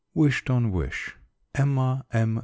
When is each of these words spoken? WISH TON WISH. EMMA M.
WISH 0.15 0.43
TON 0.45 0.71
WISH. 0.71 1.15
EMMA 1.55 2.05
M. 2.11 2.39